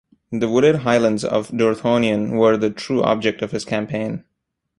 The 0.31 0.49
wooded 0.49 0.77
highlands 0.77 1.23
of 1.23 1.49
Dorthonion 1.49 2.31
were 2.31 2.57
the 2.57 2.71
true 2.71 3.03
object 3.03 3.43
of 3.43 3.51
his 3.51 3.63
campaign. 3.63 4.23